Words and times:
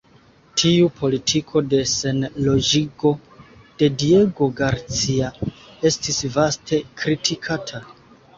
Tiu 0.59 0.85
politiko 1.01 1.61
de 1.73 1.81
Senloĝigo 1.91 3.11
de 3.83 3.91
Diego 4.05 4.49
Garcia 4.63 5.29
estis 5.91 6.19
vaste 6.39 6.81
kritikata. 7.05 7.85